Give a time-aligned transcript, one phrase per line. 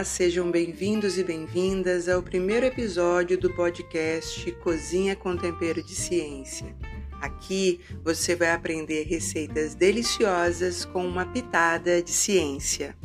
[0.00, 6.74] Olá, sejam bem-vindos e bem-vindas ao primeiro episódio do podcast Cozinha com Tempero de Ciência.
[7.20, 12.96] Aqui você vai aprender receitas deliciosas com uma pitada de ciência.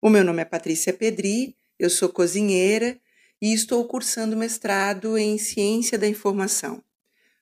[0.00, 2.96] O meu nome é Patrícia Pedri, eu sou cozinheira
[3.40, 6.80] e estou cursando mestrado em Ciência da Informação.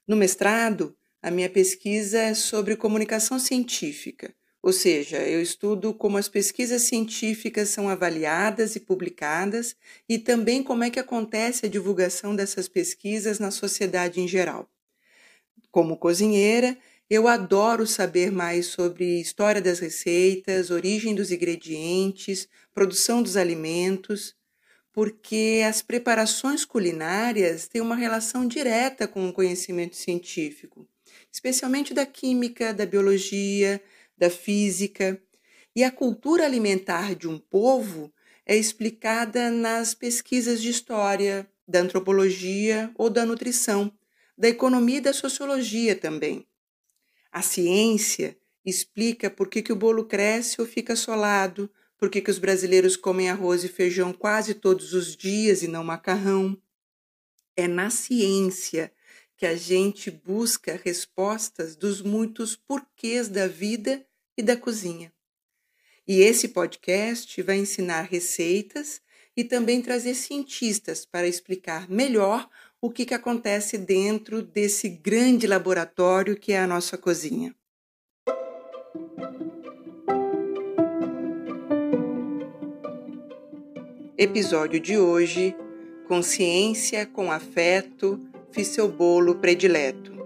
[0.08, 6.28] No mestrado, a minha pesquisa é sobre comunicação científica ou seja, eu estudo como as
[6.28, 9.74] pesquisas científicas são avaliadas e publicadas
[10.08, 14.68] e também como é que acontece a divulgação dessas pesquisas na sociedade em geral.
[15.70, 16.76] Como cozinheira,
[17.08, 24.36] eu adoro saber mais sobre história das receitas, origem dos ingredientes, produção dos alimentos,
[24.92, 30.86] porque as preparações culinárias têm uma relação direta com o conhecimento científico,
[31.32, 33.80] especialmente da química, da biologia,
[34.20, 35.20] da física.
[35.74, 38.12] E a cultura alimentar de um povo
[38.44, 43.90] é explicada nas pesquisas de história, da antropologia ou da nutrição,
[44.36, 46.46] da economia e da sociologia também.
[47.32, 52.30] A ciência explica por que, que o bolo cresce ou fica solado, por que, que
[52.30, 56.60] os brasileiros comem arroz e feijão quase todos os dias e não macarrão.
[57.56, 58.92] É na ciência
[59.36, 64.04] que a gente busca respostas dos muitos porquês da vida
[64.40, 65.12] e da cozinha.
[66.08, 69.00] E esse podcast vai ensinar receitas
[69.36, 72.48] e também trazer cientistas para explicar melhor
[72.80, 77.54] o que, que acontece dentro desse grande laboratório que é a nossa cozinha.
[84.16, 85.54] Episódio de hoje:
[86.08, 88.18] Consciência com afeto,
[88.50, 90.19] fiz seu bolo predileto.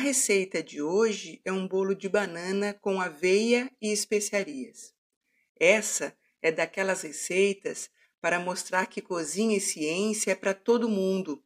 [0.00, 4.92] Receita de hoje é um bolo de banana com aveia e especiarias.
[5.58, 11.42] Essa é daquelas receitas para mostrar que cozinha e ciência é para todo mundo.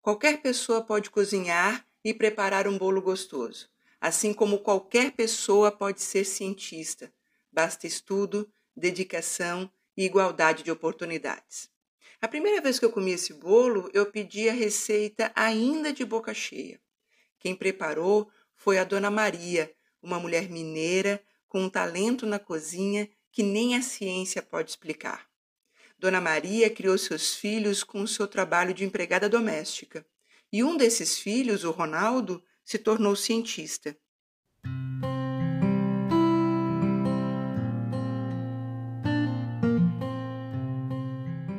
[0.00, 3.68] Qualquer pessoa pode cozinhar e preparar um bolo gostoso,
[4.00, 7.12] assim como qualquer pessoa pode ser cientista.
[7.52, 11.68] Basta estudo, dedicação e igualdade de oportunidades.
[12.20, 16.32] A primeira vez que eu comi esse bolo, eu pedi a receita ainda de boca
[16.32, 16.80] cheia.
[17.38, 19.72] Quem preparou foi a Dona Maria,
[20.02, 25.28] uma mulher mineira com um talento na cozinha que nem a ciência pode explicar.
[25.98, 30.06] Dona Maria criou seus filhos com o seu trabalho de empregada doméstica,
[30.52, 33.96] e um desses filhos, o Ronaldo, se tornou cientista.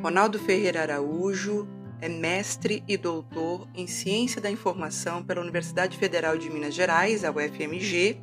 [0.02, 6.48] Ronaldo Ferreira Araújo é mestre e doutor em Ciência da Informação pela Universidade Federal de
[6.48, 8.18] Minas Gerais, a UFMG,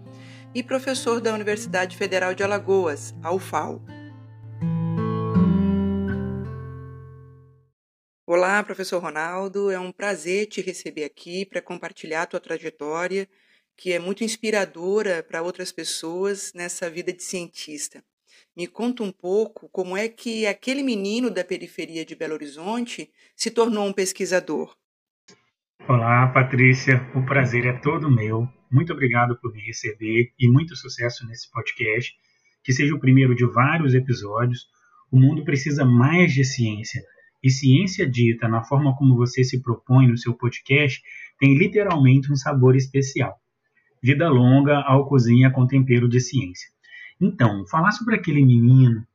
[0.55, 3.79] e professor da Universidade Federal de Alagoas, a UFAL.
[8.25, 13.29] Olá, professor Ronaldo, é um prazer te receber aqui para compartilhar a tua trajetória,
[13.75, 18.03] que é muito inspiradora para outras pessoas nessa vida de cientista.
[18.57, 23.51] Me conta um pouco como é que aquele menino da periferia de Belo Horizonte se
[23.51, 24.75] tornou um pesquisador.
[25.87, 27.07] Olá, Patrícia.
[27.13, 28.49] O prazer é todo meu.
[28.71, 32.15] Muito obrigado por me receber e muito sucesso nesse podcast.
[32.63, 34.65] Que seja o primeiro de vários episódios.
[35.11, 37.03] O mundo precisa mais de ciência.
[37.43, 40.99] E ciência dita na forma como você se propõe no seu podcast
[41.39, 43.39] tem literalmente um sabor especial.
[44.01, 46.75] Vida longa ao cozinha com tempero de ciência.
[47.19, 49.05] Então, falar sobre aquele menino,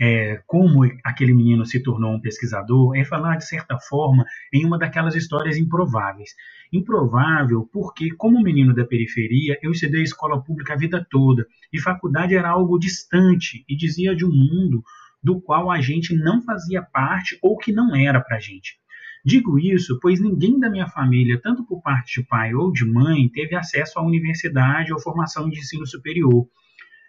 [0.00, 4.78] é, como aquele menino se tornou um pesquisador, é falar, de certa forma, em uma
[4.78, 6.30] daquelas histórias improváveis.
[6.72, 12.34] Improvável porque, como menino da periferia, eu estudei escola pública a vida toda, e faculdade
[12.34, 14.82] era algo distante, e dizia de um mundo
[15.22, 18.78] do qual a gente não fazia parte ou que não era para a gente.
[19.24, 23.26] Digo isso pois ninguém da minha família, tanto por parte de pai ou de mãe,
[23.30, 26.46] teve acesso à universidade ou formação de ensino superior.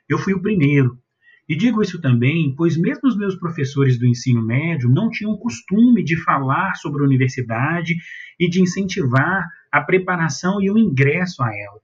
[0.08, 0.98] Eu fui o primeiro.
[1.48, 6.04] E digo isso também, pois mesmo os meus professores do ensino médio não tinham costume
[6.04, 7.96] de falar sobre a universidade
[8.40, 11.80] e de incentivar a preparação e o ingresso a ela.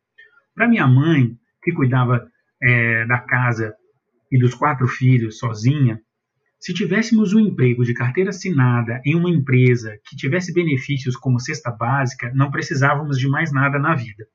[0.56, 2.28] Para minha mãe, que cuidava
[2.62, 3.76] é, da casa
[4.32, 6.00] e dos quatro filhos sozinha,
[6.60, 11.72] se tivéssemos um emprego de carteira assinada em uma empresa que tivesse benefícios como cesta
[11.72, 14.26] básica, não precisávamos de mais nada na vida.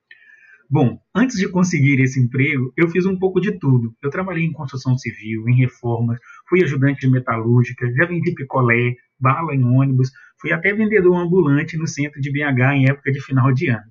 [0.68, 3.94] Bom, antes de conseguir esse emprego, eu fiz um pouco de tudo.
[4.02, 6.18] Eu trabalhei em construção civil, em reformas,
[6.48, 10.10] fui ajudante de metalúrgica, já vendi picolé, bala em ônibus,
[10.40, 13.86] fui até vendedor ambulante no centro de BH em época de final de ano.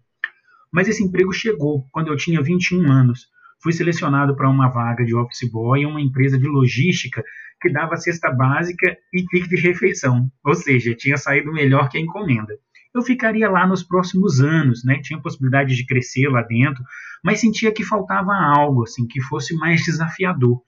[0.72, 3.28] Mas esse emprego chegou quando eu tinha 21 anos.
[3.64, 7.24] Fui selecionado para uma vaga de office boy em uma empresa de logística
[7.62, 12.02] que dava cesta básica e ticket de refeição, ou seja, tinha saído melhor que a
[12.02, 12.60] encomenda.
[12.96, 15.02] Eu ficaria lá nos próximos anos, né?
[15.02, 16.82] Tinha possibilidade de crescer lá dentro,
[17.22, 20.62] mas sentia que faltava algo assim que fosse mais desafiador.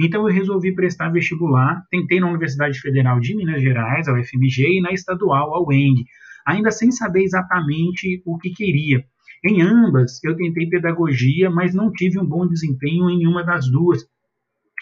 [0.00, 4.80] Então eu resolvi prestar vestibular, tentei na Universidade Federal de Minas Gerais, a UFMG, e
[4.80, 6.06] na estadual, a UENG,
[6.46, 9.04] ainda sem saber exatamente o que queria.
[9.44, 14.02] Em ambas, eu tentei pedagogia, mas não tive um bom desempenho em nenhuma das duas,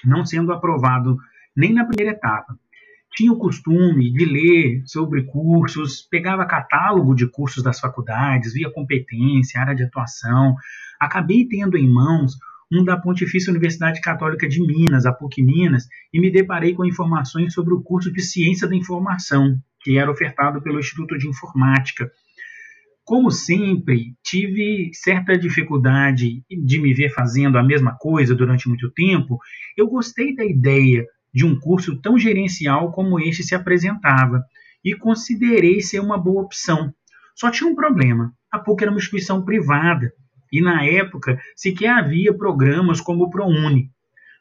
[0.05, 1.17] não sendo aprovado
[1.57, 2.57] nem na primeira etapa.
[3.15, 9.61] Tinha o costume de ler sobre cursos, pegava catálogo de cursos das faculdades, via competência,
[9.61, 10.57] área de atuação.
[11.01, 12.33] Acabei tendo em mãos
[12.73, 17.55] um da Pontifícia Universidade Católica de Minas, a PUC Minas, e me deparei com informações
[17.55, 22.11] sobre o curso de Ciência da Informação, que era ofertado pelo Instituto de Informática.
[23.05, 29.39] Como sempre, tive certa dificuldade de me ver fazendo a mesma coisa durante muito tempo.
[29.77, 34.45] Eu gostei da ideia de um curso tão gerencial como este se apresentava
[34.85, 36.95] e considerei ser uma boa opção.
[37.35, 40.13] Só tinha um problema: a PUC era uma instituição privada
[40.53, 43.91] e na época sequer havia programas como o ProUni.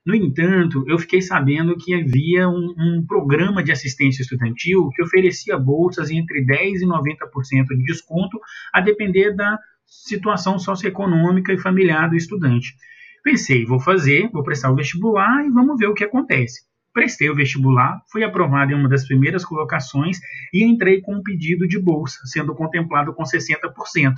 [0.05, 5.57] No entanto, eu fiquei sabendo que havia um, um, programa de assistência estudantil que oferecia
[5.57, 8.37] bolsas entre 10% e 90% de desconto,
[8.73, 12.75] a depender da situação socioeconômica e familiar do estudante.
[13.23, 16.63] Pensei, vou fazer, vou prestar o vestibular e vamos ver o que acontece.
[16.93, 20.19] Prestei o vestibular, fui aprovado em uma das primeiras colocações
[20.53, 24.13] e entrei com um pedido de bolsa, sendo contemplado com 60%.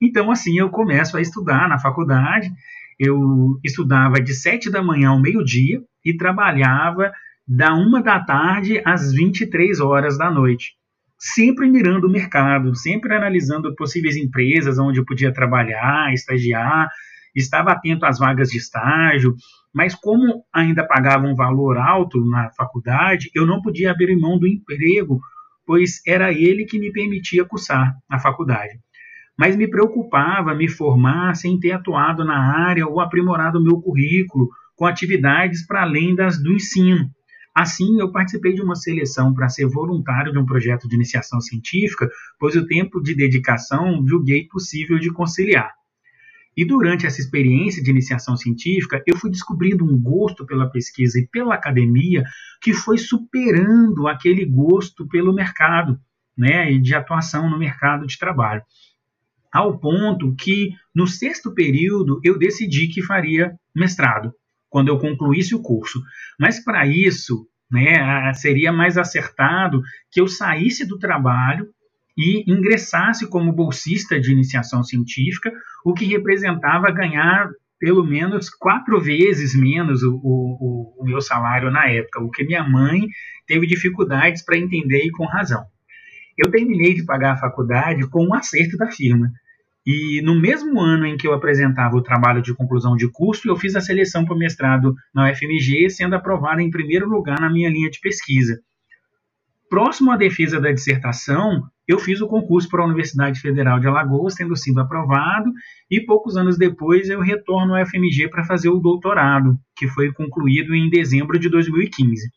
[0.00, 2.50] Então, assim, eu começo a estudar na faculdade.
[2.98, 7.12] Eu estudava de 7 da manhã ao meio-dia e trabalhava
[7.46, 10.72] da 1 da tarde às 23 horas da noite.
[11.18, 16.88] Sempre mirando o mercado, sempre analisando possíveis empresas onde eu podia trabalhar, estagiar,
[17.34, 19.34] estava atento às vagas de estágio,
[19.74, 24.46] mas como ainda pagava um valor alto na faculdade, eu não podia abrir mão do
[24.46, 25.20] emprego,
[25.66, 28.78] pois era ele que me permitia cursar a faculdade
[29.36, 32.38] mas me preocupava me formar sem ter atuado na
[32.68, 37.10] área ou aprimorado meu currículo com atividades para além das do ensino.
[37.54, 42.08] Assim, eu participei de uma seleção para ser voluntário de um projeto de iniciação científica,
[42.38, 45.72] pois o tempo de dedicação julguei possível de conciliar.
[46.56, 51.26] E durante essa experiência de iniciação científica, eu fui descobrindo um gosto pela pesquisa e
[51.26, 52.24] pela academia
[52.60, 55.98] que foi superando aquele gosto pelo mercado,
[56.36, 58.62] né, e de atuação no mercado de trabalho
[59.54, 64.34] ao ponto que no sexto período eu decidi que faria mestrado
[64.68, 66.02] quando eu concluísse o curso.
[66.36, 69.80] Mas para isso, né, seria mais acertado
[70.10, 71.68] que eu saísse do trabalho
[72.16, 75.52] e ingressasse como bolsista de iniciação científica,
[75.84, 81.86] o que representava ganhar pelo menos quatro vezes menos o, o, o meu salário na
[81.88, 83.08] época, o que minha mãe
[83.46, 85.64] teve dificuldades para entender e com razão.
[86.36, 89.30] Eu terminei de pagar a faculdade com um acerto da firma.
[89.86, 93.56] E no mesmo ano em que eu apresentava o trabalho de conclusão de curso, eu
[93.56, 97.68] fiz a seleção para o mestrado na UFMG, sendo aprovada em primeiro lugar na minha
[97.68, 98.58] linha de pesquisa.
[99.74, 104.36] Próximo à defesa da dissertação, eu fiz o concurso para a Universidade Federal de Alagoas,
[104.36, 105.50] tendo sido aprovado,
[105.90, 110.76] e poucos anos depois eu retorno à UFMG para fazer o doutorado, que foi concluído
[110.76, 112.30] em dezembro de 2015.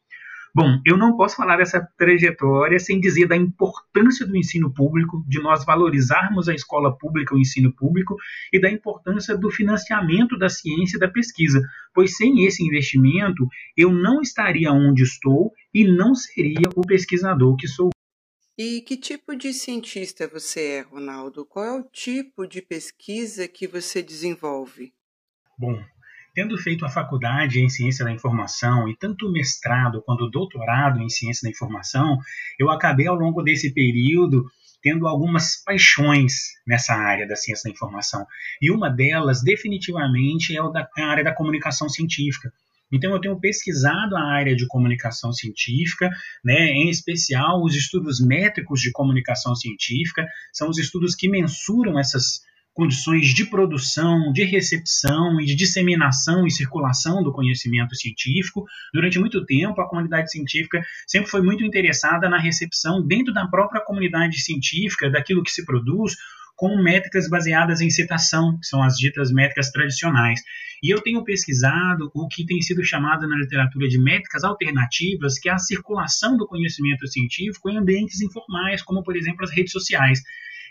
[0.53, 5.39] Bom, eu não posso falar dessa trajetória sem dizer da importância do ensino público, de
[5.39, 8.15] nós valorizarmos a escola pública, o ensino público,
[8.51, 11.61] e da importância do financiamento da ciência e da pesquisa,
[11.93, 17.67] pois sem esse investimento eu não estaria onde estou e não seria o pesquisador que
[17.67, 17.89] sou.
[18.57, 21.45] E que tipo de cientista você é, Ronaldo?
[21.45, 24.91] Qual é o tipo de pesquisa que você desenvolve?
[25.59, 25.79] Bom,
[26.37, 31.41] Tendo feito a faculdade em Ciência da Informação e tanto mestrado quanto doutorado em Ciência
[31.41, 32.19] da Informação,
[32.59, 34.45] eu acabei ao longo desse período
[34.79, 36.33] tendo algumas paixões
[36.67, 38.23] nessa área da ciência da informação.
[38.61, 42.53] E uma delas, definitivamente, é a área da comunicação científica.
[42.91, 46.07] Então, eu tenho pesquisado a área de comunicação científica,
[46.45, 52.45] né, em especial os estudos métricos de comunicação científica, são os estudos que mensuram essas
[52.77, 58.65] condições de produção, de recepção e de disseminação e circulação do conhecimento científico.
[58.93, 63.81] Durante muito tempo, a comunidade científica sempre foi muito interessada na recepção dentro da própria
[63.83, 66.15] comunidade científica daquilo que se produz,
[66.55, 70.39] com métricas baseadas em citação, que são as ditas métricas tradicionais.
[70.83, 75.49] E eu tenho pesquisado o que tem sido chamado na literatura de métricas alternativas, que
[75.49, 80.21] é a circulação do conhecimento científico em ambientes informais, como, por exemplo, as redes sociais.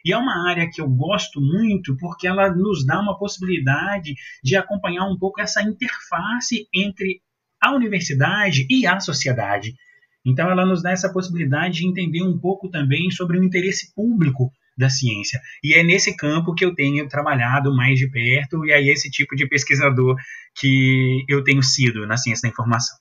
[0.06, 4.54] E é uma área que eu gosto muito porque ela nos dá uma possibilidade de
[4.54, 7.20] acompanhar um pouco essa interface entre
[7.60, 9.74] a universidade e a sociedade.
[10.24, 14.52] Então, ela nos dá essa possibilidade de entender um pouco também sobre o interesse público
[14.78, 15.40] da ciência.
[15.60, 19.34] E é nesse campo que eu tenho trabalhado mais de perto, e é esse tipo
[19.34, 20.14] de pesquisador
[20.54, 22.96] que eu tenho sido na ciência da informação.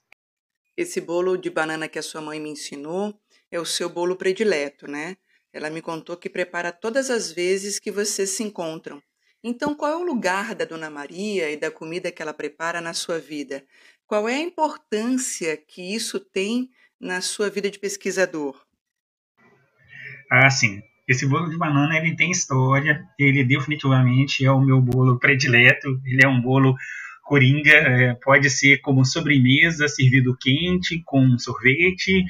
[0.76, 3.14] Esse bolo de banana que a sua mãe me ensinou
[3.48, 5.16] é o seu bolo predileto, né?
[5.52, 9.02] Ela me contou que prepara todas as vezes que vocês se encontram.
[9.42, 12.92] Então, qual é o lugar da Dona Maria e da comida que ela prepara na
[12.92, 13.64] sua vida?
[14.06, 18.60] Qual é a importância que isso tem na sua vida de pesquisador?
[20.30, 20.80] Ah, sim.
[21.08, 23.04] Esse bolo de banana ele tem história.
[23.18, 26.00] Ele definitivamente é o meu bolo predileto.
[26.04, 26.74] Ele é um bolo
[27.22, 27.72] coringa.
[27.72, 32.24] É, pode ser como sobremesa, servido quente, com sorvete,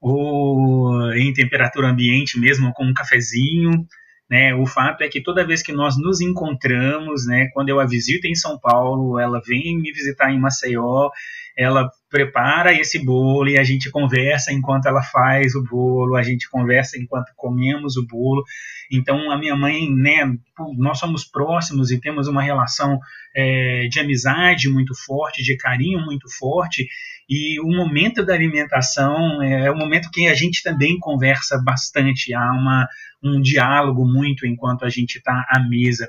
[0.00, 3.86] ou em temperatura ambiente mesmo, com um cafezinho.
[4.30, 4.54] Né?
[4.54, 8.26] O fato é que toda vez que nós nos encontramos, né, quando eu a visito
[8.26, 11.10] em São Paulo, ela vem me visitar em Maceió,
[11.58, 16.48] ela prepara esse bolo e a gente conversa enquanto ela faz o bolo, a gente
[16.48, 18.44] conversa enquanto comemos o bolo.
[18.88, 20.32] Então, a minha mãe, né,
[20.76, 23.00] nós somos próximos e temos uma relação
[23.34, 26.86] é, de amizade muito forte, de carinho muito forte,
[27.28, 32.32] e o momento da alimentação é, é o momento que a gente também conversa bastante,
[32.32, 32.88] há uma,
[33.20, 36.08] um diálogo muito enquanto a gente está à mesa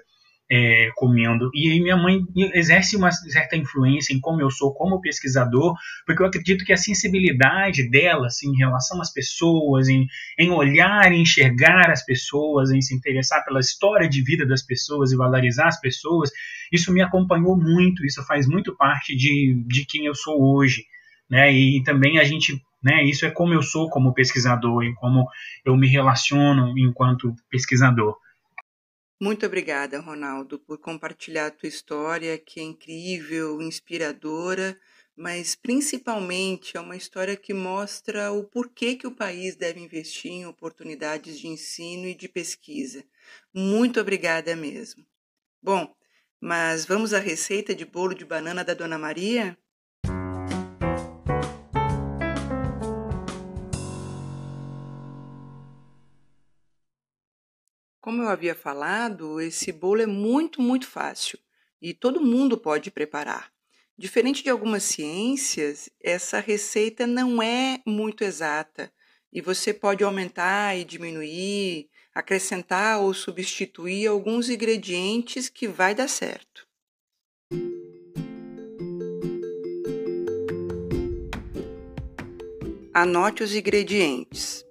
[0.51, 1.51] é, comendo.
[1.53, 2.21] E aí minha mãe
[2.53, 5.75] exerce uma certa influência em como eu sou como pesquisador,
[6.05, 11.11] porque eu acredito que a sensibilidade dela assim, em relação às pessoas, em, em olhar
[11.11, 15.67] e enxergar as pessoas, em se interessar pela história de vida das pessoas e valorizar
[15.67, 16.31] as pessoas,
[16.71, 20.83] isso me acompanhou muito, isso faz muito parte de, de quem eu sou hoje.
[21.29, 21.53] Né?
[21.53, 23.03] E também a gente né?
[23.03, 25.27] Isso é como eu sou como pesquisador e como
[25.65, 28.15] eu me relaciono enquanto pesquisador.
[29.19, 34.79] Muito obrigada, Ronaldo, por compartilhar a tua história, que é incrível, inspiradora,
[35.15, 40.45] mas principalmente é uma história que mostra o porquê que o país deve investir em
[40.45, 43.03] oportunidades de ensino e de pesquisa.
[43.53, 45.05] Muito obrigada mesmo.
[45.61, 45.93] Bom,
[46.41, 49.57] mas vamos à receita de bolo de banana da Dona Maria?
[58.09, 61.37] Como eu havia falado, esse bolo é muito, muito fácil
[61.79, 63.51] e todo mundo pode preparar.
[63.95, 68.91] Diferente de algumas ciências, essa receita não é muito exata
[69.31, 76.67] e você pode aumentar e diminuir, acrescentar ou substituir alguns ingredientes que vai dar certo.
[82.91, 84.65] Anote os ingredientes: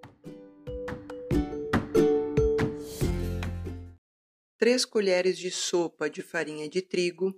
[4.69, 7.35] 3 colheres de sopa de farinha de trigo,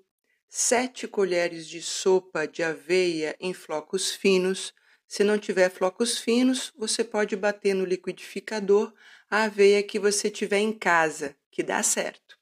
[0.48, 4.74] 7 colheres de sopa de aveia em flocos finos.
[5.06, 8.92] Se não tiver flocos finos, você pode bater no liquidificador
[9.30, 12.36] a aveia que você tiver em casa, que dá certo.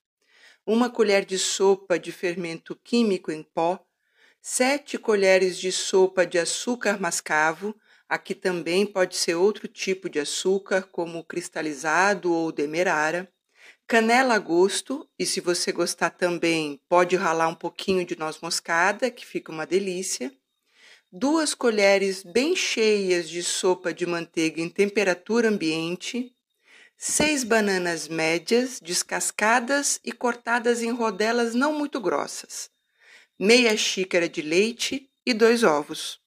[0.66, 3.86] Uma colher de sopa de fermento químico em pó,
[4.40, 7.78] 7 colheres de sopa de açúcar mascavo,
[8.08, 13.30] aqui também pode ser outro tipo de açúcar, como cristalizado ou demerara
[13.88, 19.10] canela a gosto, e se você gostar também, pode ralar um pouquinho de noz moscada,
[19.10, 20.30] que fica uma delícia.
[21.10, 26.36] Duas colheres bem cheias de sopa de manteiga em temperatura ambiente.
[26.98, 32.70] Seis bananas médias, descascadas e cortadas em rodelas não muito grossas.
[33.38, 36.20] Meia xícara de leite e dois ovos.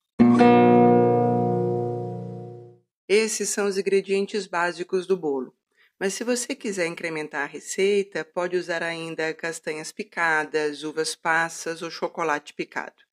[3.08, 5.54] Esses são os ingredientes básicos do bolo.
[6.02, 11.92] Mas se você quiser incrementar a receita, pode usar ainda castanhas picadas, uvas passas ou
[11.92, 13.04] chocolate picado.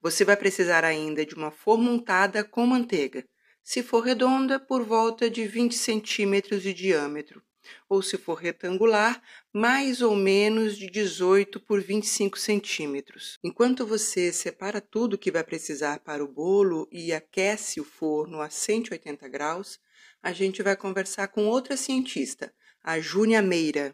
[0.00, 3.22] Você vai precisar ainda de uma forma untada com manteiga.
[3.62, 7.42] Se for redonda, por volta de 20 centímetros de diâmetro,
[7.86, 9.22] ou se for retangular,
[9.52, 13.38] mais ou menos de 18 por 25 centímetros.
[13.44, 18.48] Enquanto você separa tudo que vai precisar para o bolo e aquece o forno a
[18.48, 19.78] 180 graus,
[20.22, 22.52] a gente vai conversar com outra cientista,
[22.82, 23.92] a Júnia Meira.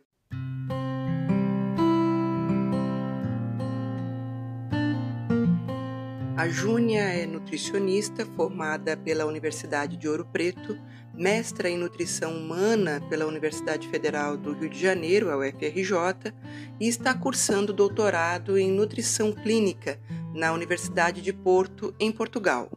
[6.36, 10.78] A Júnia é nutricionista formada pela Universidade de Ouro Preto,
[11.14, 16.32] mestra em nutrição humana pela Universidade Federal do Rio de Janeiro, a UFRJ,
[16.78, 19.98] e está cursando doutorado em nutrição clínica
[20.34, 22.70] na Universidade de Porto, em Portugal.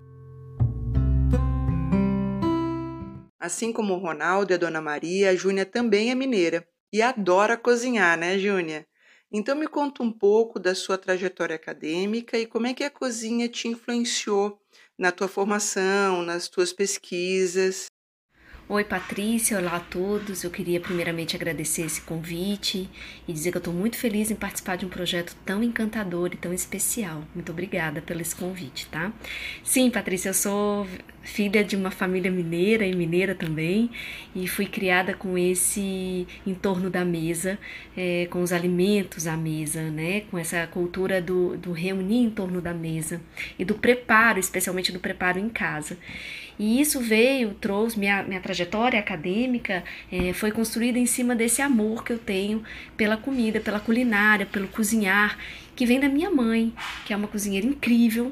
[3.41, 7.57] Assim como o Ronaldo e a Dona Maria, a Júnia também é mineira e adora
[7.57, 8.85] cozinhar, né, Júnia?
[9.31, 13.49] Então me conta um pouco da sua trajetória acadêmica e como é que a cozinha
[13.49, 14.61] te influenciou
[14.95, 17.87] na tua formação, nas tuas pesquisas.
[18.69, 20.45] Oi, Patrícia, olá a todos.
[20.45, 22.89] Eu queria primeiramente agradecer esse convite
[23.27, 26.37] e dizer que eu estou muito feliz em participar de um projeto tão encantador e
[26.37, 27.21] tão especial.
[27.35, 29.11] Muito obrigada pelo esse convite, tá?
[29.61, 30.87] Sim, Patrícia, eu sou
[31.21, 33.89] filha de uma família mineira e mineira também
[34.35, 37.59] e fui criada com esse entorno da mesa,
[37.95, 40.21] é, com os alimentos à mesa, né?
[40.31, 43.21] Com essa cultura do, do reunir em torno da mesa
[43.57, 45.97] e do preparo, especialmente do preparo em casa.
[46.59, 52.03] E isso veio, trouxe, minha, minha trajetória acadêmica é, foi construída em cima desse amor
[52.03, 52.63] que eu tenho
[52.95, 55.37] pela comida, pela culinária, pelo cozinhar,
[55.75, 56.71] que vem da minha mãe,
[57.05, 58.31] que é uma cozinheira incrível,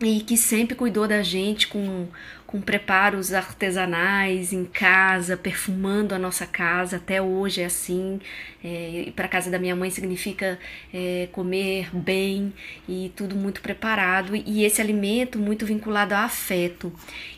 [0.00, 2.06] e que sempre cuidou da gente com,
[2.46, 6.96] com preparos artesanais em casa, perfumando a nossa casa.
[6.96, 8.20] Até hoje é assim.
[8.62, 10.58] É, para casa da minha mãe significa
[10.94, 12.52] é, comer bem
[12.88, 14.36] e tudo muito preparado.
[14.36, 16.92] E esse alimento muito vinculado a afeto.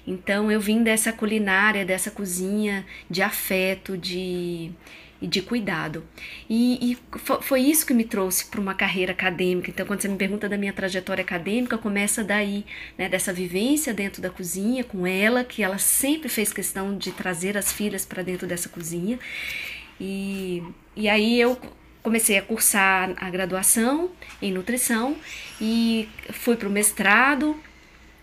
[0.06, 4.70] Então eu vim dessa culinária, dessa cozinha de afeto, de
[5.20, 6.02] e de cuidado.
[6.48, 6.98] E, e
[7.42, 9.70] foi isso que me trouxe para uma carreira acadêmica.
[9.70, 12.64] Então, quando você me pergunta da minha trajetória acadêmica, começa daí,
[12.96, 17.56] né, dessa vivência dentro da cozinha com ela, que ela sempre fez questão de trazer
[17.56, 19.18] as filhas para dentro dessa cozinha.
[20.00, 20.62] E,
[20.96, 21.60] e aí eu
[22.02, 24.10] comecei a cursar a graduação
[24.40, 25.16] em nutrição
[25.60, 27.60] e fui para o mestrado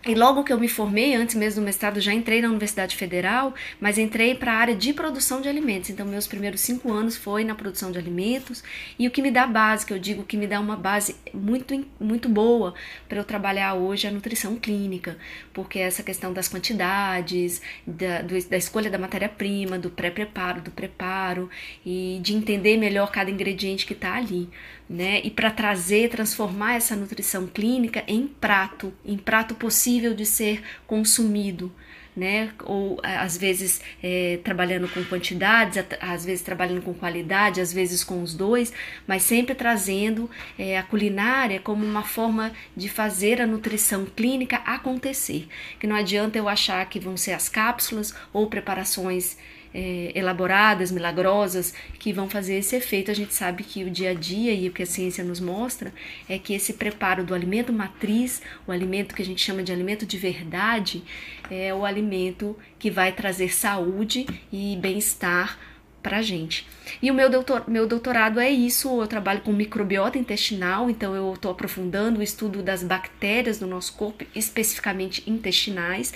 [0.08, 3.54] e logo que eu me formei, antes mesmo do mestrado, já entrei na Universidade Federal,
[3.80, 5.90] mas entrei para a área de produção de alimentos.
[5.90, 8.64] Então, meus primeiros cinco anos foi na produção de alimentos.
[8.98, 11.86] E o que me dá base, que eu digo que me dá uma base muito,
[12.00, 12.74] muito boa
[13.10, 15.18] para eu trabalhar hoje é a nutrição clínica,
[15.54, 21.50] porque essa questão das quantidades, da, do, da escolha da matéria-prima, do pré-preparo, do preparo,
[21.86, 24.50] e de entender melhor cada ingrediente que está ali
[24.90, 25.22] né?
[25.24, 31.72] E para trazer, transformar essa nutrição clínica em prato, em prato possível de ser consumido,
[32.16, 32.52] né?
[32.64, 38.24] Ou às vezes é, trabalhando com quantidades, às vezes trabalhando com qualidade, às vezes com
[38.24, 38.74] os dois,
[39.06, 45.48] mas sempre trazendo é, a culinária como uma forma de fazer a nutrição clínica acontecer.
[45.80, 49.38] Que não adianta eu achar que vão ser as cápsulas ou preparações
[49.78, 53.12] é, elaboradas, milagrosas, que vão fazer esse efeito.
[53.12, 55.94] A gente sabe que o dia a dia e o que a ciência nos mostra
[56.28, 60.04] é que esse preparo do alimento matriz, o alimento que a gente chama de alimento
[60.04, 61.04] de verdade,
[61.52, 65.60] é o alimento que vai trazer saúde e bem-estar
[66.02, 66.66] para gente.
[67.00, 71.34] E o meu, doutor, meu doutorado é isso, eu trabalho com microbiota intestinal, então eu
[71.34, 76.14] estou aprofundando o estudo das bactérias do nosso corpo, especificamente intestinais,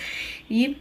[0.49, 0.77] e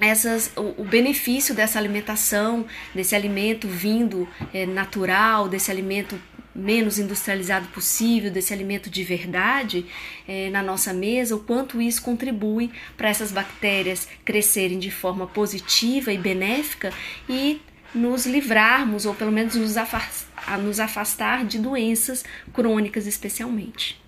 [0.00, 6.18] essas, o, o, benefício dessa alimentação, desse alimento vindo é, natural, desse alimento
[6.54, 9.86] menos industrializado possível, desse alimento de verdade
[10.26, 16.12] é, na nossa mesa, o quanto isso contribui para essas bactérias crescerem de forma positiva
[16.12, 16.92] e benéfica
[17.28, 17.60] e
[17.94, 24.00] nos livrarmos, ou pelo menos nos afastar, nos afastar de doenças crônicas, especialmente.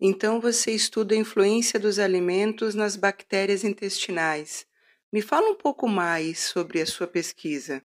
[0.00, 4.66] Então, você estuda a influência dos alimentos nas bactérias intestinais.
[5.14, 7.80] Me fala um pouco mais sobre a sua pesquisa.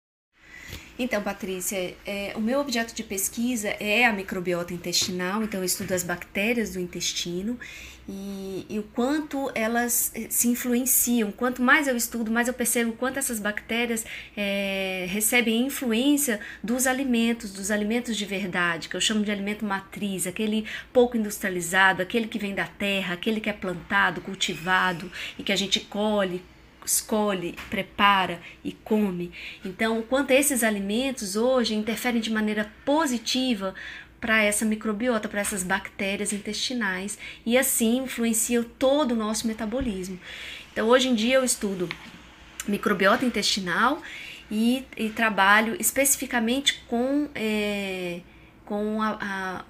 [0.98, 5.92] Então, Patrícia, é, o meu objeto de pesquisa é a microbiota intestinal, então eu estudo
[5.92, 7.58] as bactérias do intestino
[8.06, 11.32] e, e, o quanto elas eh, se influenciam.
[11.32, 14.04] Quanto mais eu estudo, mais eu percebo quanto essas bactérias
[14.36, 20.26] é, recebem influência dos alimentos, dos alimentos de verdade, que eu chamo de alimento matriz,
[20.26, 25.52] aquele pouco industrializado, aquele que vem da terra, aquele que é plantado, cultivado e que
[25.52, 26.42] a gente colhe,
[26.84, 29.32] escolhe, prepara e come.
[29.64, 33.74] Então, quanto esses alimentos hoje interferem de maneira positiva
[34.20, 40.18] para essa microbiota, para essas bactérias intestinais e assim influenciam todo o nosso metabolismo.
[40.72, 41.88] Então, hoje em dia eu estudo
[42.66, 44.00] microbiota intestinal
[44.50, 48.20] e, e trabalho especificamente com, é,
[48.64, 49.64] com a, a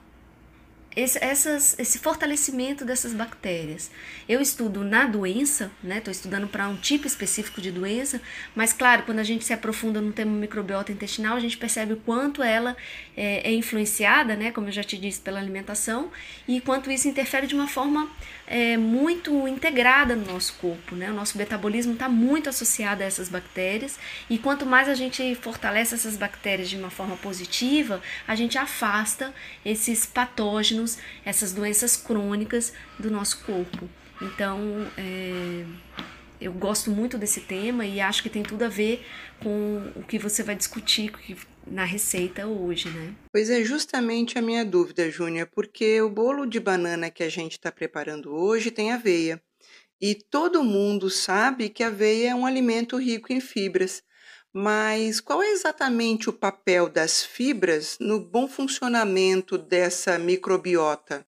[0.96, 3.90] esse, essas, esse fortalecimento dessas bactérias.
[4.28, 5.98] Eu estudo na doença, né?
[5.98, 8.20] Estou estudando para um tipo específico de doença,
[8.54, 11.96] mas claro, quando a gente se aprofunda no tema microbiota intestinal, a gente percebe o
[11.96, 12.76] quanto ela
[13.16, 14.50] é, é influenciada, né?
[14.52, 16.11] Como eu já te disse, pela alimentação
[16.46, 18.09] e quanto isso interfere de uma forma
[18.46, 21.11] é, muito integrada no nosso corpo, né?
[21.11, 25.94] O nosso metabolismo está muito associado a essas bactérias e quanto mais a gente fortalece
[25.94, 33.11] essas bactérias de uma forma positiva, a gente afasta esses patógenos, essas doenças crônicas do
[33.11, 33.88] nosso corpo.
[34.20, 35.64] Então, é,
[36.40, 39.07] eu gosto muito desse tema e acho que tem tudo a ver
[39.40, 41.11] com o que você vai discutir,
[41.66, 43.14] na receita hoje, né?
[43.33, 47.53] Pois é justamente a minha dúvida, Júnia, porque o bolo de banana que a gente
[47.53, 49.42] está preparando hoje tem aveia.
[50.00, 54.03] E todo mundo sabe que a aveia é um alimento rico em fibras.
[54.53, 61.27] Mas qual é exatamente o papel das fibras no bom funcionamento dessa microbiota?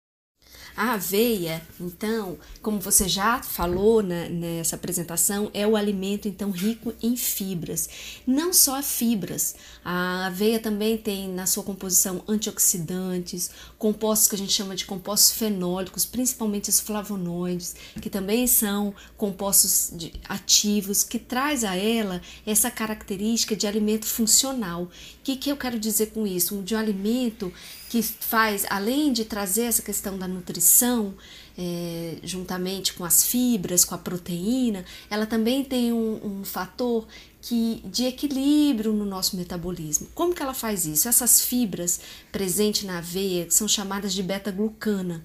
[0.75, 6.93] A aveia, então, como você já falou na, nessa apresentação, é o alimento então rico
[7.01, 7.87] em fibras.
[8.25, 9.55] Não só fibras,
[9.85, 15.31] a aveia também tem na sua composição antioxidantes, compostos que a gente chama de compostos
[15.31, 19.91] fenólicos, principalmente os flavonoides, que também são compostos
[20.27, 24.83] ativos, que traz a ela essa característica de alimento funcional.
[24.83, 24.89] O
[25.23, 26.61] que, que eu quero dizer com isso?
[26.63, 27.53] De um alimento
[27.93, 31.13] que faz, além de trazer essa questão da nutrição,
[31.55, 37.07] é, juntamente com as fibras, com a proteína, ela também tem um, um fator
[37.39, 40.07] que, de equilíbrio no nosso metabolismo.
[40.15, 41.07] Como que ela faz isso?
[41.07, 41.99] Essas fibras
[42.31, 45.23] presentes na aveia são chamadas de beta-glucana.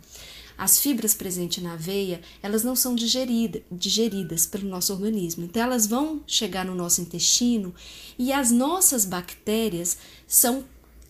[0.59, 5.43] As fibras presentes na aveia, elas não são digerida, digeridas pelo nosso organismo.
[5.47, 7.75] Então, elas vão chegar no nosso intestino
[8.19, 10.67] e as nossas bactérias são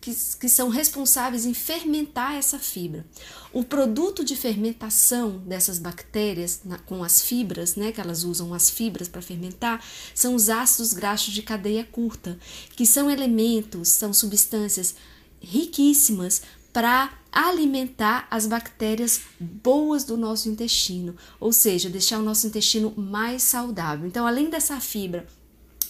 [0.09, 3.05] que, que são responsáveis em fermentar essa fibra.
[3.53, 8.71] O produto de fermentação dessas bactérias na, com as fibras, né, que elas usam as
[8.71, 12.38] fibras para fermentar, são os ácidos graxos de cadeia curta,
[12.75, 14.94] que são elementos, são substâncias
[15.40, 16.42] riquíssimas
[16.73, 23.42] para alimentar as bactérias boas do nosso intestino, ou seja, deixar o nosso intestino mais
[23.42, 24.07] saudável.
[24.07, 25.27] Então, além dessa fibra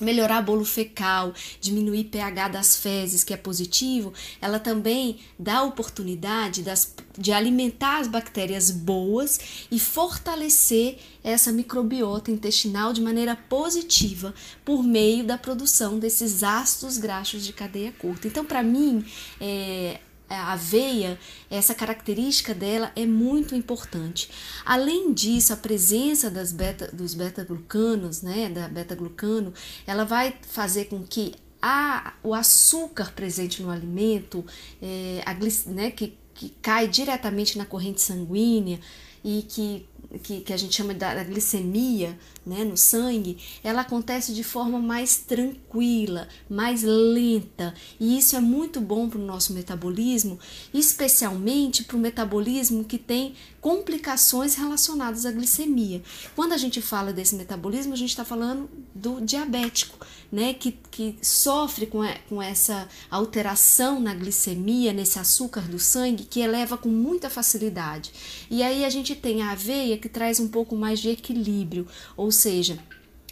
[0.00, 6.94] melhorar bolo fecal, diminuir pH das fezes, que é positivo, ela também dá oportunidade das,
[7.16, 14.34] de alimentar as bactérias boas e fortalecer essa microbiota intestinal de maneira positiva
[14.64, 18.26] por meio da produção desses ácidos graxos de cadeia curta.
[18.26, 19.04] Então, para mim,
[19.40, 20.00] é,
[20.34, 21.18] a aveia,
[21.50, 24.30] essa característica dela é muito importante.
[24.64, 29.52] Além disso, a presença das beta, dos beta-glucanos, né, da beta-glucano,
[29.86, 34.44] ela vai fazer com que a, o açúcar presente no alimento,
[34.80, 35.34] é, a,
[35.70, 38.78] né, que, que cai diretamente na corrente sanguínea
[39.24, 39.86] e que
[40.22, 45.18] que, que a gente chama da glicemia né, no sangue, ela acontece de forma mais
[45.18, 47.74] tranquila, mais lenta.
[48.00, 50.38] E isso é muito bom para o nosso metabolismo,
[50.72, 56.02] especialmente para o metabolismo que tem complicações relacionadas à glicemia.
[56.34, 59.98] Quando a gente fala desse metabolismo, a gente está falando do diabético,
[60.32, 66.40] né, que, que sofre com, com essa alteração na glicemia, nesse açúcar do sangue, que
[66.40, 68.10] eleva com muita facilidade.
[68.50, 69.54] E aí a gente tem a
[69.96, 72.78] que traz um pouco mais de equilíbrio, ou seja,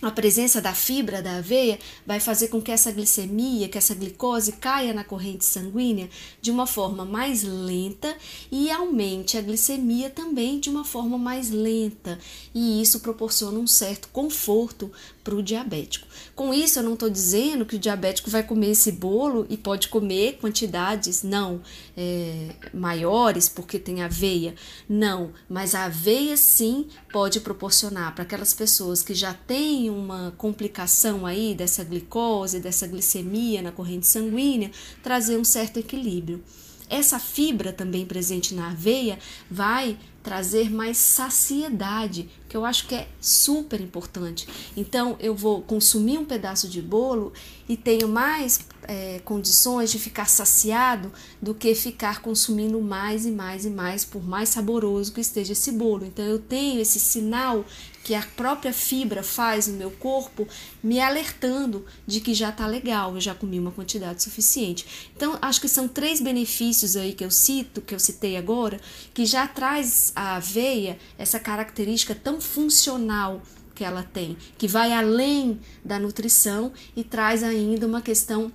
[0.03, 4.53] a presença da fibra da aveia vai fazer com que essa glicemia, que essa glicose
[4.53, 8.15] caia na corrente sanguínea de uma forma mais lenta
[8.53, 12.19] e aumente a glicemia também de uma forma mais lenta.
[12.55, 14.93] E isso proporciona um certo conforto
[15.25, 16.07] para o diabético.
[16.37, 19.89] Com isso, eu não estou dizendo que o diabético vai comer esse bolo e pode
[19.89, 21.63] comer quantidades não
[21.97, 24.55] é, maiores porque tem aveia.
[24.89, 31.27] Não, mas a aveia sim pode proporcionar para aquelas pessoas que já têm uma complicação
[31.27, 34.71] aí dessa glicose, dessa glicemia na corrente sanguínea,
[35.03, 36.43] trazer um certo equilíbrio.
[36.89, 39.19] Essa fibra também presente na aveia
[39.51, 44.49] vai trazer mais saciedade, que eu acho que é super importante.
[44.77, 47.33] Então, eu vou consumir um pedaço de bolo
[47.69, 53.65] e tenho mais é, condições de ficar saciado do que ficar consumindo mais e mais
[53.65, 56.05] e mais, por mais saboroso que esteja esse bolo.
[56.05, 57.65] Então, eu tenho esse sinal
[58.07, 60.47] que a própria fibra faz no meu corpo,
[60.81, 65.11] me alertando de que já está legal, eu já comi uma quantidade suficiente.
[65.17, 68.79] Então, acho que são três benefícios aí que eu cito, que eu citei agora,
[69.13, 73.43] que já traz a aveia essa característica tão funcional
[73.75, 78.53] que ela tem, que vai além da nutrição e traz ainda uma questão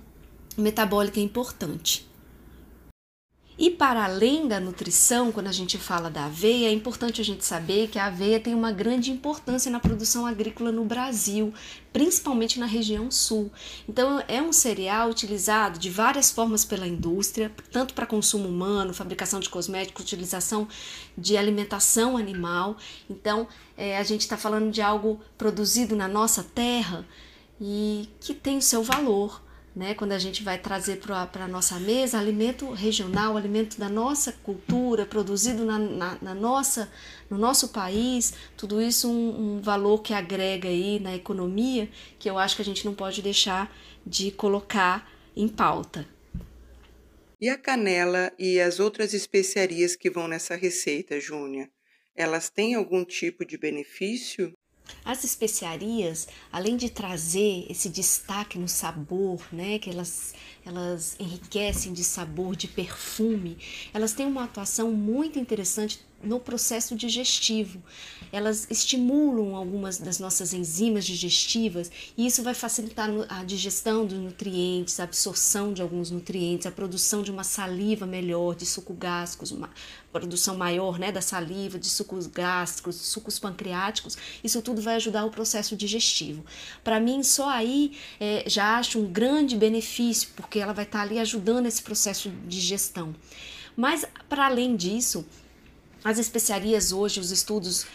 [0.56, 2.10] metabólica importante.
[3.58, 7.44] E para além da nutrição, quando a gente fala da aveia, é importante a gente
[7.44, 11.52] saber que a aveia tem uma grande importância na produção agrícola no Brasil,
[11.92, 13.52] principalmente na região sul.
[13.86, 19.38] Então, é um cereal utilizado de várias formas pela indústria, tanto para consumo humano, fabricação
[19.38, 20.66] de cosméticos, utilização
[21.16, 22.78] de alimentação animal.
[23.08, 27.06] Então, é, a gente está falando de algo produzido na nossa terra
[27.60, 29.42] e que tem o seu valor
[29.74, 29.94] né?
[29.94, 35.06] Quando a gente vai trazer para a nossa mesa alimento regional, alimento da nossa cultura,
[35.06, 36.92] produzido na, na, na nossa,
[37.30, 42.38] no nosso país, tudo isso um, um, valor que agrega aí na economia, que eu
[42.38, 43.74] acho que a gente não pode deixar
[44.06, 46.06] de colocar em pauta.
[47.40, 51.68] E a canela e as outras especiarias que vão nessa receita, Júnia?
[52.14, 54.52] Elas têm algum tipo de benefício?
[55.04, 62.04] As especiarias, além de trazer esse destaque no sabor, né, que elas, elas enriquecem de
[62.04, 63.58] sabor, de perfume,
[63.92, 67.82] elas têm uma atuação muito interessante no processo digestivo.
[68.30, 75.00] Elas estimulam algumas das nossas enzimas digestivas e isso vai facilitar a digestão dos nutrientes,
[75.00, 79.68] a absorção de alguns nutrientes, a produção de uma saliva melhor, de suco gástricos, uma
[80.12, 84.16] produção maior né, da saliva, de sucos gástricos, sucos pancreáticos.
[84.44, 86.44] Isso tudo vai ajudar o processo digestivo.
[86.84, 91.18] Para mim, só aí é, já acho um grande benefício, porque ela vai estar ali
[91.18, 93.14] ajudando esse processo de digestão.
[93.76, 95.24] Mas, para além disso,
[96.04, 97.86] as especiarias hoje, os estudos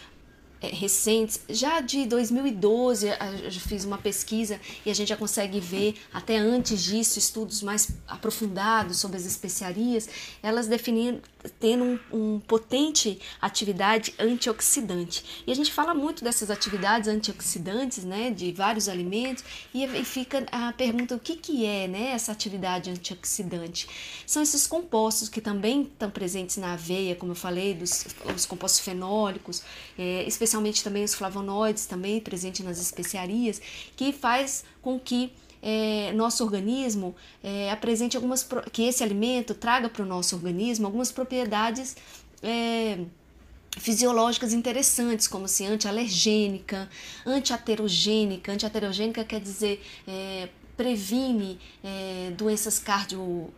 [0.62, 5.96] é, recentes, já de 2012 eu fiz uma pesquisa e a gente já consegue ver
[6.14, 10.10] até antes disso estudos mais aprofundados sobre as especiarias,
[10.42, 11.22] elas definindo
[11.60, 15.44] tendo um, um, potente atividade antioxidante.
[15.46, 19.44] E a gente fala muito dessas atividades antioxidantes, né, de vários alimentos,
[19.74, 23.88] e, fica a pergunta o que, que é, né, essa atividade antioxidante?
[24.26, 28.80] São esses compostos que também estão presentes na aveia, como eu falei, dos, os compostos
[28.80, 29.64] fenólicos,
[29.98, 30.26] é,
[30.84, 33.62] também os flavonoides, também presentes nas especiarias,
[33.96, 35.32] que faz com que
[35.62, 41.12] é, nosso organismo é, apresente algumas que esse alimento traga para o nosso organismo algumas
[41.12, 41.96] propriedades
[42.44, 43.00] é,
[43.78, 46.90] fisiológicas interessantes, como se antialergênica,
[47.26, 48.52] antiaterogênica.
[48.52, 53.52] Antiaterogênica quer dizer é, previne é, doenças cardio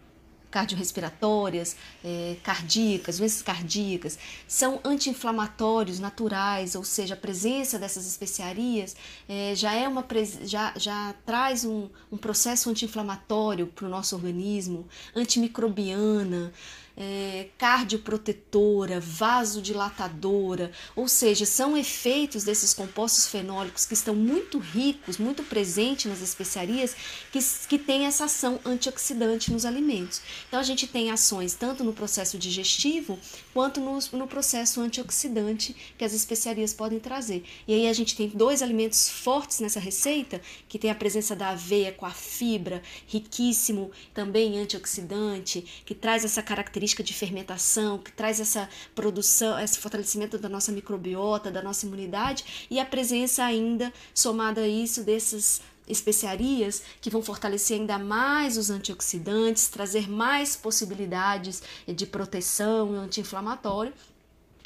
[0.49, 8.95] cardiorrespiratórias, é, cardíacas, doenças cardíacas, são anti-inflamatórios naturais, ou seja, a presença dessas especiarias
[9.27, 10.05] é, já é uma
[10.43, 16.51] já, já traz um, um processo anti-inflamatório para o nosso organismo, antimicrobiana,
[16.99, 25.41] é, cardioprotetora, vasodilatadora, ou seja, são efeitos desses compostos fenólicos que estão muito ricos, muito
[25.43, 26.93] presentes nas especiarias,
[27.31, 30.21] que, que têm essa ação antioxidante nos alimentos.
[30.49, 33.17] Então a gente tem ações tanto no processo digestivo
[33.53, 37.45] quanto no, no processo antioxidante que as especiarias podem trazer.
[37.65, 41.49] E aí a gente tem dois alimentos fortes nessa receita, que tem a presença da
[41.49, 48.11] aveia com a fibra, riquíssimo também antioxidante, que traz essa característica característica de fermentação, que
[48.11, 53.93] traz essa produção, esse fortalecimento da nossa microbiota, da nossa imunidade, e a presença ainda,
[54.13, 61.63] somada a isso, dessas especiarias que vão fortalecer ainda mais os antioxidantes, trazer mais possibilidades
[61.87, 63.93] de proteção anti-inflamatório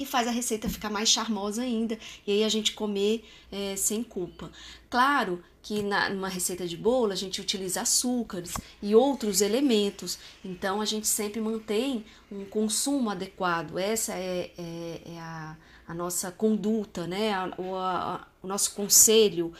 [0.03, 4.03] que faz a receita ficar mais charmosa ainda e aí a gente comer é, sem
[4.03, 4.51] culpa.
[4.89, 10.81] Claro que na, numa receita de bolo a gente utiliza açúcares e outros elementos, então
[10.81, 13.79] a gente sempre mantém um consumo adequado.
[13.79, 17.33] Essa é, é, é a, a, nossa conduta, né?
[17.33, 19.53] A, o, a, o nosso conselho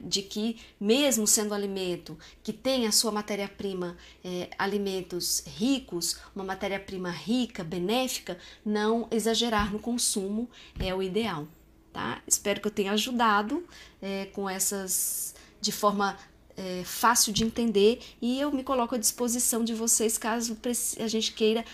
[0.00, 7.10] de que, mesmo sendo alimento que tem a sua matéria-prima, é, alimentos ricos, uma matéria-prima
[7.10, 11.46] rica, benéfica, não exagerar no consumo é o ideal.
[11.92, 12.22] Tá?
[12.26, 13.64] Espero que eu tenha ajudado
[14.00, 16.16] é, com essas de forma
[16.56, 20.56] é, fácil de entender e eu me coloco à disposição de vocês caso
[20.98, 21.64] a gente queira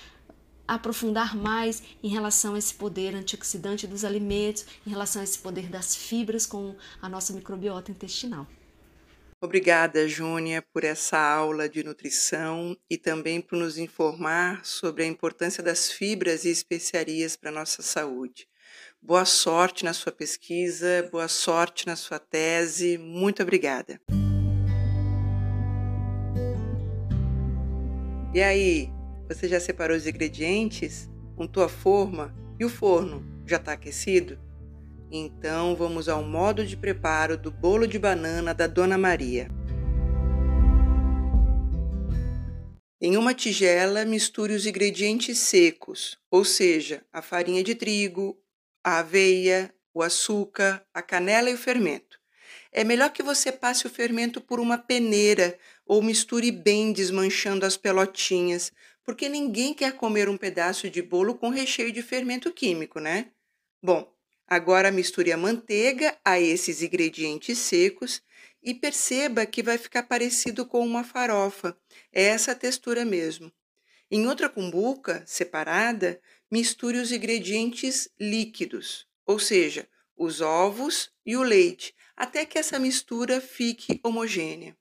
[0.69, 5.69] aprofundar mais em relação a esse poder antioxidante dos alimentos, em relação a esse poder
[5.69, 8.47] das fibras com a nossa microbiota intestinal.
[9.41, 15.63] Obrigada, Júnia, por essa aula de nutrição e também por nos informar sobre a importância
[15.63, 18.49] das fibras e especiarias para a nossa saúde.
[19.01, 22.99] Boa sorte na sua pesquisa, boa sorte na sua tese.
[22.99, 24.01] Muito obrigada.
[28.35, 28.91] E aí,
[29.29, 31.09] você já separou os ingredientes?
[31.37, 32.35] Untou a forma?
[32.59, 34.39] E o forno já está aquecido?
[35.11, 39.49] Então vamos ao modo de preparo do bolo de banana da Dona Maria.
[43.01, 48.37] Em uma tigela, misture os ingredientes secos, ou seja, a farinha de trigo,
[48.83, 52.19] a aveia, o açúcar, a canela e o fermento.
[52.73, 57.77] É melhor que você passe o fermento por uma peneira ou misture bem desmanchando as
[57.77, 58.73] pelotinhas,
[59.09, 63.31] porque ninguém quer comer um pedaço de bolo com recheio de fermento químico, né?
[63.83, 64.15] Bom,
[64.47, 68.21] agora misture a manteiga a esses ingredientes secos
[68.63, 71.75] e perceba que vai ficar parecido com uma farofa.
[72.13, 73.51] É essa textura mesmo.
[74.11, 81.95] Em outra cumbuca separada, misture os ingredientes líquidos, ou seja, os ovos e o leite,
[82.15, 84.77] até que essa mistura fique homogênea.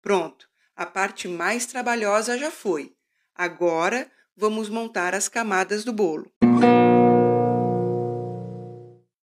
[0.00, 0.48] Pronto!
[0.74, 2.96] A parte mais trabalhosa já foi.
[3.40, 6.28] Agora vamos montar as camadas do bolo.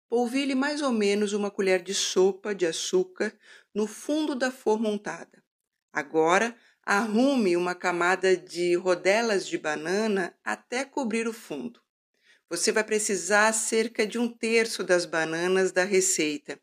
[0.08, 3.36] Polvilhe mais ou menos uma colher de sopa de açúcar
[3.74, 5.42] no fundo da flor montada.
[5.92, 6.54] Agora,
[6.86, 11.80] arrume uma camada de rodelas de banana até cobrir o fundo.
[12.48, 16.56] Você vai precisar cerca de um terço das bananas da receita.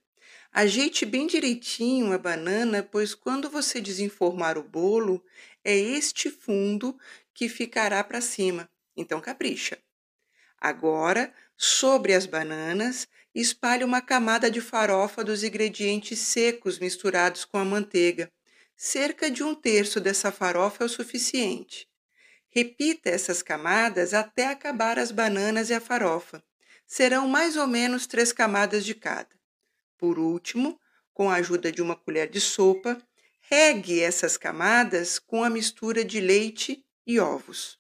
[0.54, 5.22] Ajeite bem direitinho a banana, pois quando você desenformar o bolo,
[5.66, 6.98] é este fundo
[7.34, 8.70] que ficará para cima.
[8.96, 9.78] Então capricha.
[10.60, 17.65] Agora, sobre as bananas, espalhe uma camada de farofa dos ingredientes secos misturados com a
[17.65, 18.32] manteiga.
[18.76, 21.88] Cerca de um terço dessa farofa é o suficiente.
[22.50, 26.44] Repita essas camadas até acabar as bananas e a farofa.
[26.86, 29.30] Serão mais ou menos três camadas de cada.
[29.98, 30.80] Por último,
[31.13, 33.02] com a ajuda de uma colher de sopa,
[33.39, 37.80] regue essas camadas com a mistura de leite e ovos.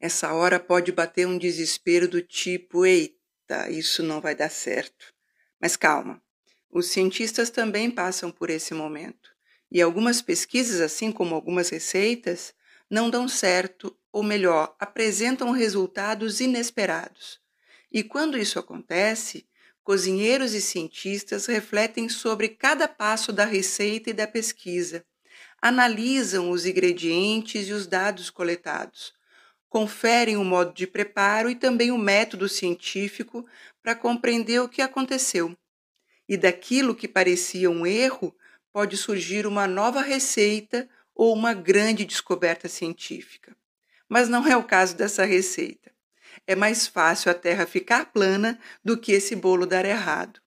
[0.00, 5.12] Essa hora pode bater um desespero do tipo: eita, isso não vai dar certo.
[5.60, 6.20] Mas calma,
[6.70, 9.30] os cientistas também passam por esse momento.
[9.70, 12.52] E algumas pesquisas, assim como algumas receitas,
[12.90, 17.40] não dão certo, ou melhor, apresentam resultados inesperados.
[17.90, 19.46] E quando isso acontece,
[19.82, 25.04] cozinheiros e cientistas refletem sobre cada passo da receita e da pesquisa,
[25.62, 29.14] analisam os ingredientes e os dados coletados,
[29.68, 33.46] conferem o modo de preparo e também o método científico
[33.80, 35.56] para compreender o que aconteceu.
[36.28, 38.36] E daquilo que parecia um erro,
[38.72, 43.56] pode surgir uma nova receita ou uma grande descoberta científica.
[44.08, 45.92] Mas não é o caso dessa receita
[46.46, 50.40] é mais fácil a terra ficar plana do que esse bolo dar errado.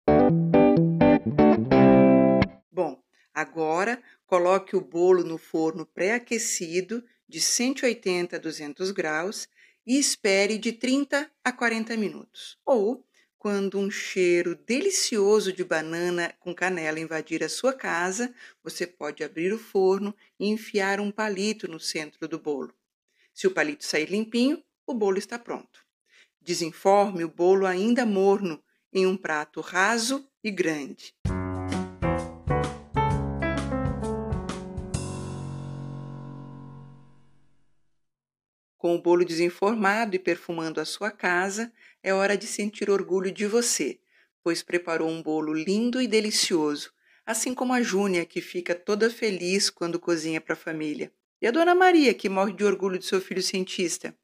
[2.72, 3.02] Bom,
[3.34, 9.48] agora coloque o bolo no forno pré-aquecido de 180 a 200 graus
[9.86, 12.58] e espere de 30 a 40 minutos.
[12.66, 13.06] Ou,
[13.38, 18.34] quando um cheiro delicioso de banana com canela invadir a sua casa,
[18.64, 22.74] você pode abrir o forno e enfiar um palito no centro do bolo.
[23.34, 25.86] Se o palito sair limpinho, o bolo está pronto.
[26.42, 31.14] Desenforme o bolo ainda morno em um prato raso e grande.
[38.86, 43.48] Com o bolo desenformado e perfumando a sua casa, é hora de sentir orgulho de
[43.48, 43.98] você,
[44.44, 46.94] pois preparou um bolo lindo e delicioso,
[47.26, 51.52] assim como a Júnia, que fica toda feliz quando cozinha para a família, e a
[51.52, 54.16] Dona Maria, que morre de orgulho de seu filho cientista.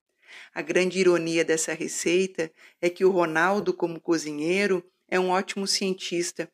[0.54, 6.48] A grande ironia dessa receita é que o Ronaldo, como cozinheiro, é um ótimo cientista.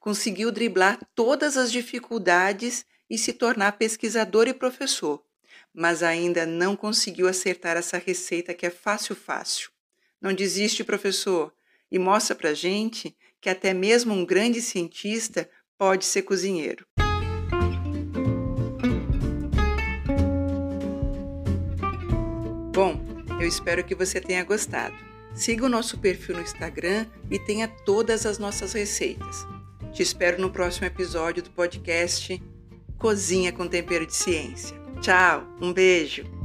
[0.00, 5.22] Conseguiu driblar todas as dificuldades e se tornar pesquisador e professor,
[5.74, 9.70] mas ainda não conseguiu acertar essa receita que é fácil, fácil.
[10.20, 11.52] Não desiste, professor,
[11.90, 16.86] e mostra pra gente que até mesmo um grande cientista pode ser cozinheiro.
[22.72, 22.98] Bom,
[23.40, 24.96] eu espero que você tenha gostado.
[25.34, 29.46] Siga o nosso perfil no Instagram e tenha todas as nossas receitas.
[29.92, 32.42] Te espero no próximo episódio do podcast
[32.98, 34.81] Cozinha com Tempero de Ciência.
[35.00, 36.41] Tchau, um beijo!